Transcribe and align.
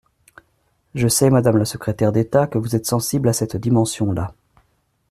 Je 0.95 1.07
sais, 1.07 1.29
madame 1.29 1.57
la 1.57 1.65
secrétaire 1.65 2.11
d’État, 2.11 2.47
que 2.47 2.57
vous 2.57 2.75
êtes 2.75 2.87
sensible 2.87 3.29
à 3.29 3.33
cette 3.33 3.55
dimension-là. 3.55 4.33